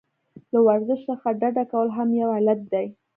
له 0.51 0.59
ورزش 0.67 0.99
څخه 1.09 1.27
ډډه 1.41 1.63
کول 1.71 1.87
هم 1.97 2.09
یو 2.21 2.29
علت 2.37 2.59
دی. 2.71 2.87